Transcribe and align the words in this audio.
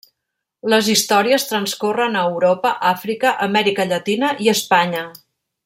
Les 0.73 0.87
històries 0.93 1.45
transcorren 1.49 2.17
a 2.17 2.25
Europa, 2.31 2.73
Àfrica, 2.93 3.35
Amèrica 3.49 3.87
Llatina 3.93 4.33
i 4.47 4.51
Espanya. 4.59 5.05